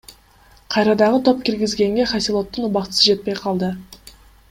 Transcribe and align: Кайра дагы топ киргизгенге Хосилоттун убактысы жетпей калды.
Кайра 0.75 0.95
дагы 1.01 1.19
топ 1.27 1.43
киргизгенге 1.51 2.07
Хосилоттун 2.15 2.69
убактысы 2.71 3.07
жетпей 3.11 3.41
калды. 3.47 3.75